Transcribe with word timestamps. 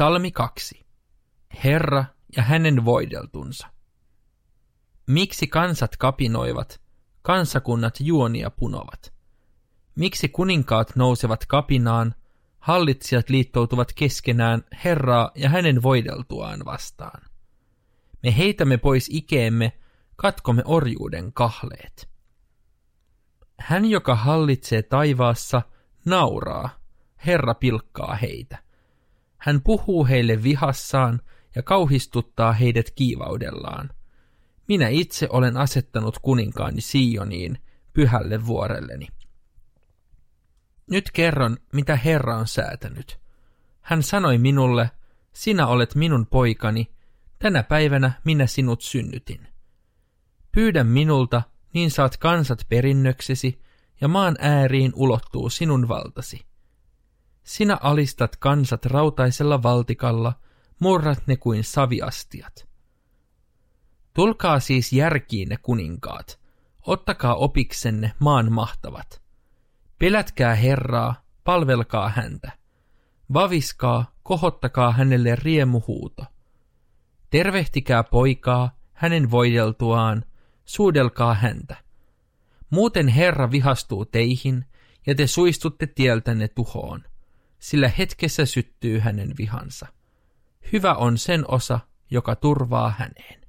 Salmi 0.00 0.30
2. 0.30 0.86
Herra 1.64 2.04
ja 2.36 2.42
hänen 2.42 2.84
voideltunsa. 2.84 3.68
Miksi 5.06 5.46
kansat 5.46 5.96
kapinoivat, 5.96 6.80
kansakunnat 7.22 7.94
juonia 8.00 8.50
punovat? 8.50 9.12
Miksi 9.94 10.28
kuninkaat 10.28 10.96
nousevat 10.96 11.46
kapinaan, 11.46 12.14
hallitsijat 12.58 13.28
liittoutuvat 13.28 13.92
keskenään 13.92 14.64
Herraa 14.84 15.30
ja 15.34 15.48
hänen 15.48 15.82
voideltuaan 15.82 16.64
vastaan? 16.64 17.22
Me 18.22 18.36
heitämme 18.36 18.76
pois 18.76 19.08
ikeemme, 19.12 19.72
katkomme 20.16 20.62
orjuuden 20.64 21.32
kahleet. 21.32 22.08
Hän, 23.58 23.84
joka 23.84 24.14
hallitsee 24.14 24.82
taivaassa, 24.82 25.62
nauraa, 26.04 26.70
Herra 27.26 27.54
pilkkaa 27.54 28.14
heitä. 28.14 28.69
Hän 29.40 29.60
puhuu 29.62 30.06
heille 30.06 30.42
vihassaan 30.42 31.20
ja 31.54 31.62
kauhistuttaa 31.62 32.52
heidät 32.52 32.90
kiivaudellaan. 32.90 33.90
Minä 34.68 34.88
itse 34.88 35.28
olen 35.30 35.56
asettanut 35.56 36.18
kuninkaani 36.18 36.80
Sioniin, 36.80 37.58
pyhälle 37.92 38.46
vuorelleni. 38.46 39.08
Nyt 40.90 41.10
kerron, 41.10 41.56
mitä 41.72 41.96
Herra 41.96 42.36
on 42.36 42.48
säätänyt. 42.48 43.20
Hän 43.80 44.02
sanoi 44.02 44.38
minulle, 44.38 44.90
sinä 45.32 45.66
olet 45.66 45.94
minun 45.94 46.26
poikani, 46.26 46.90
tänä 47.38 47.62
päivänä 47.62 48.12
minä 48.24 48.46
sinut 48.46 48.82
synnytin. 48.82 49.48
Pyydä 50.52 50.84
minulta, 50.84 51.42
niin 51.74 51.90
saat 51.90 52.16
kansat 52.16 52.66
perinnöksesi, 52.68 53.62
ja 54.00 54.08
maan 54.08 54.36
ääriin 54.40 54.92
ulottuu 54.94 55.50
sinun 55.50 55.88
valtasi. 55.88 56.49
Sinä 57.42 57.78
alistat 57.82 58.36
kansat 58.36 58.84
rautaisella 58.84 59.62
valtikalla, 59.62 60.32
murrat 60.80 61.26
ne 61.26 61.36
kuin 61.36 61.64
saviastiat. 61.64 62.68
Tulkaa 64.14 64.60
siis 64.60 64.92
järkiinne 64.92 65.56
kuninkaat, 65.56 66.40
ottakaa 66.86 67.34
opiksenne 67.34 68.12
maan 68.18 68.52
mahtavat. 68.52 69.22
Pelätkää 69.98 70.54
Herraa, 70.54 71.14
palvelkaa 71.44 72.08
häntä. 72.08 72.52
Vaviskaa, 73.32 74.12
kohottakaa 74.22 74.92
hänelle 74.92 75.36
riemuhuuto. 75.36 76.24
Tervehtikää 77.30 78.04
poikaa, 78.04 78.78
hänen 78.92 79.30
voideltuaan, 79.30 80.24
suudelkaa 80.64 81.34
häntä. 81.34 81.76
Muuten 82.70 83.08
Herra 83.08 83.50
vihastuu 83.50 84.04
teihin, 84.04 84.64
ja 85.06 85.14
te 85.14 85.26
suistutte 85.26 85.86
tieltänne 85.86 86.48
tuhoon, 86.48 87.04
sillä 87.60 87.88
hetkessä 87.98 88.46
syttyy 88.46 88.98
hänen 88.98 89.34
vihansa. 89.38 89.86
Hyvä 90.72 90.94
on 90.94 91.18
sen 91.18 91.50
osa, 91.50 91.80
joka 92.10 92.36
turvaa 92.36 92.94
häneen. 92.98 93.40